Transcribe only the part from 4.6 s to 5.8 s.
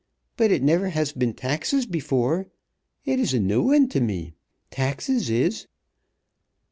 taxes is."